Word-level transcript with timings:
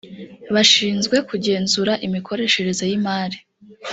bashinzwe 0.53 1.15
kugenzura 1.29 1.93
imikoreshereze 2.07 2.83
y 2.91 2.93
imari 2.97 3.37